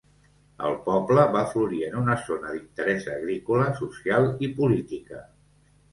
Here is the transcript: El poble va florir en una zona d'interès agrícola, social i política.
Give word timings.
El 0.67 0.77
poble 0.85 1.25
va 1.35 1.43
florir 1.51 1.83
en 1.89 1.99
una 1.99 2.15
zona 2.29 2.55
d'interès 2.55 3.07
agrícola, 3.19 3.71
social 3.85 4.29
i 4.49 4.51
política. 4.63 5.21